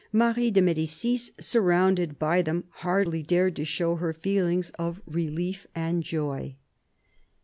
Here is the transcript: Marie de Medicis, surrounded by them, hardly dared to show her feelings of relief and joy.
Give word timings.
Marie 0.11 0.49
de 0.49 0.63
Medicis, 0.63 1.31
surrounded 1.39 2.17
by 2.17 2.41
them, 2.41 2.63
hardly 2.77 3.21
dared 3.21 3.55
to 3.55 3.63
show 3.63 3.97
her 3.97 4.13
feelings 4.13 4.71
of 4.79 4.99
relief 5.05 5.67
and 5.75 6.01
joy. 6.01 6.55